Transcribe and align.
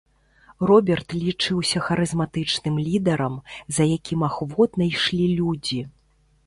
Роберт 0.69 1.07
лічыўся 1.23 1.83
харызматычным 1.89 2.75
лідарам, 2.87 3.35
за 3.79 3.83
якім 3.97 4.19
ахвотна 4.31 4.83
ішлі 4.97 5.25
людзі. 5.41 5.81